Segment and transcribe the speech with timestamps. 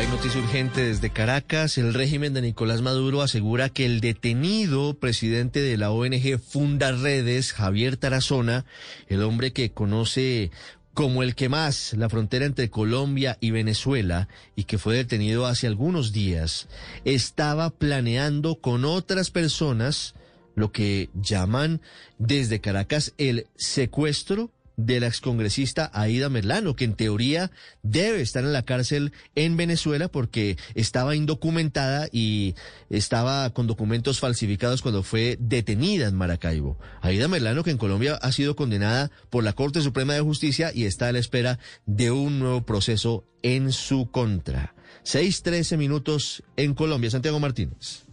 [0.00, 1.76] Hay noticia urgente desde Caracas.
[1.76, 7.52] El régimen de Nicolás Maduro asegura que el detenido presidente de la ONG Funda Redes,
[7.52, 8.64] Javier Tarazona,
[9.08, 10.52] el hombre que conoce
[10.94, 15.66] como el que más la frontera entre Colombia y Venezuela y que fue detenido hace
[15.66, 16.68] algunos días,
[17.04, 20.14] estaba planeando con otras personas
[20.54, 21.82] lo que llaman
[22.16, 24.50] desde Caracas el secuestro
[24.86, 27.50] de la excongresista Aida Merlano, que en teoría
[27.82, 32.54] debe estar en la cárcel en Venezuela porque estaba indocumentada y
[32.88, 36.78] estaba con documentos falsificados cuando fue detenida en Maracaibo.
[37.00, 40.84] Aida Merlano, que en Colombia ha sido condenada por la Corte Suprema de Justicia y
[40.84, 44.74] está a la espera de un nuevo proceso en su contra.
[45.02, 47.10] Seis trece minutos en Colombia.
[47.10, 48.09] Santiago Martínez.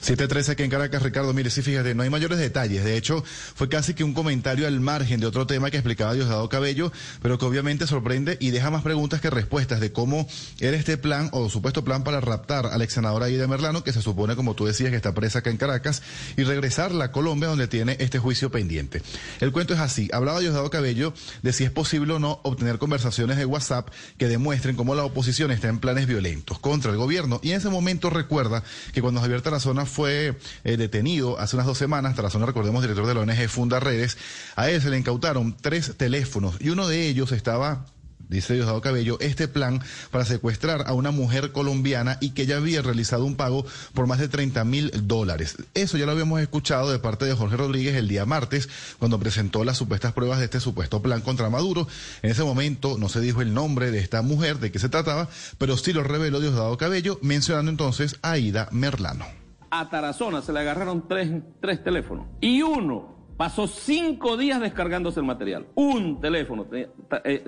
[0.00, 1.32] 713 aquí en Caracas, Ricardo.
[1.32, 2.84] Mire, sí, fíjate, no hay mayores detalles.
[2.84, 6.48] De hecho, fue casi que un comentario al margen de otro tema que explicaba Diosdado
[6.48, 10.26] Cabello, pero que obviamente sorprende y deja más preguntas que respuestas de cómo
[10.60, 14.02] era este plan o supuesto plan para raptar al ex senador Aida Merlano, que se
[14.02, 16.02] supone, como tú decías, que está presa acá en Caracas,
[16.36, 19.02] y regresarla a Colombia, donde tiene este juicio pendiente.
[19.40, 20.08] El cuento es así.
[20.12, 24.76] Hablaba Diosdado Cabello de si es posible o no obtener conversaciones de WhatsApp que demuestren
[24.76, 27.40] cómo la oposición está en planes violentos contra el gobierno.
[27.42, 31.76] Y en ese momento recuerda que cuando Javier Tarazona fue eh, detenido hace unas dos
[31.76, 34.16] semanas, Tarazona, recordemos, director de la ONG Funda Redes,
[34.56, 37.84] a él se le incautaron tres teléfonos y uno de ellos estaba
[38.30, 42.80] dice Diosdado Cabello, este plan para secuestrar a una mujer colombiana y que ya había
[42.80, 45.56] realizado un pago por más de 30 mil dólares.
[45.74, 48.68] Eso ya lo habíamos escuchado de parte de Jorge Rodríguez el día martes,
[48.98, 51.88] cuando presentó las supuestas pruebas de este supuesto plan contra Maduro.
[52.22, 55.28] En ese momento no se dijo el nombre de esta mujer, de qué se trataba,
[55.58, 59.39] pero sí lo reveló Diosdado Cabello, mencionando entonces a Ida Merlano.
[59.70, 65.24] A Tarazona se le agarraron tres, tres teléfonos y uno Pasó cinco días descargándose el
[65.24, 65.64] material.
[65.74, 66.66] Un teléfono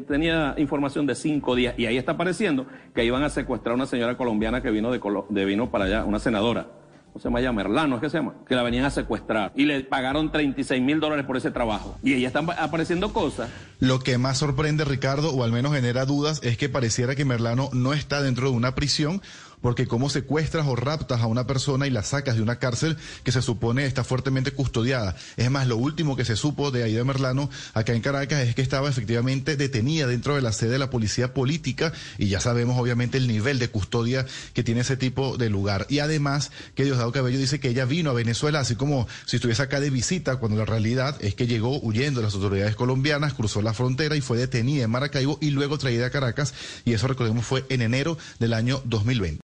[0.09, 3.85] tenía, información de cinco días y ahí está apareciendo que iban a secuestrar a una
[3.85, 6.67] señora colombiana que vino de, de vino para allá, una senadora.
[7.13, 7.53] ¿Cómo se llama ella?
[7.53, 8.37] Merlano, es que se llama.
[8.49, 9.53] Que la venían a secuestrar.
[9.55, 11.99] Y le pagaron 36 mil dólares por ese trabajo.
[12.03, 13.51] Y ahí están apareciendo cosas.
[13.79, 17.69] Lo que más sorprende, Ricardo, o al menos genera dudas, es que pareciera que Merlano
[17.75, 19.21] no está dentro de una prisión
[19.63, 23.33] porque cómo secuestras o raptas a una persona y la sacas de una cárcel que
[23.33, 25.17] se supone está fuertemente custodiada.
[25.37, 28.63] Es más, lo último que se supo de Aida Merlano acá en Caracas es que
[28.63, 33.19] estaba efectivamente detenida dentro de la sede de la policía política y ya sabemos obviamente
[33.19, 35.87] el nivel de custodia que tiene ese tipo de lugar.
[35.89, 39.63] Y además que Diosdado Cabello dice que ella vino a Venezuela así como si estuviese
[39.63, 43.63] acá de visita, cuando la realidad es que llegó huyendo de las autoridades colombianas, cruzó
[43.63, 47.47] la frontera y fue detenida en Maracaibo y luego traída a Caracas y eso recordemos
[47.47, 49.52] fue en enero del año 2020.